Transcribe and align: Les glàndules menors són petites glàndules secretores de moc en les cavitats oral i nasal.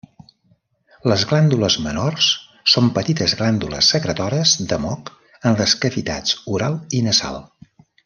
Les 1.11 1.25
glàndules 1.31 1.75
menors 1.87 2.31
són 2.73 2.89
petites 2.97 3.37
glàndules 3.43 3.93
secretores 3.95 4.57
de 4.73 4.83
moc 4.89 5.13
en 5.51 5.59
les 5.63 5.81
cavitats 5.87 6.39
oral 6.59 6.85
i 6.99 7.05
nasal. 7.13 7.43